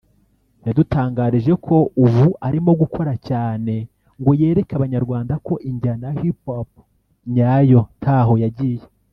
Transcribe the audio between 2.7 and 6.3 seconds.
gukora cyane ngo yereke abanyarwanda ko injyana ya